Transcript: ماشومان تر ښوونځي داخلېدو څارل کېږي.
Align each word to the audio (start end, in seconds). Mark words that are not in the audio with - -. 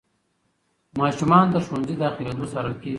ماشومان 0.99 1.45
تر 1.53 1.61
ښوونځي 1.65 1.95
داخلېدو 2.03 2.49
څارل 2.51 2.75
کېږي. 2.81 2.89